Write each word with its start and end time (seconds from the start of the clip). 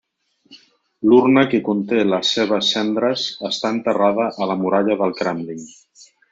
L'urna 1.09 1.43
que 1.51 1.59
conté 1.67 1.99
les 2.13 2.33
seves 2.39 2.71
cendres 2.77 3.27
està 3.53 3.73
enterrada 3.77 4.29
a 4.47 4.51
la 4.55 4.59
Muralla 4.65 4.99
del 5.05 5.17
Kremlin. 5.23 5.65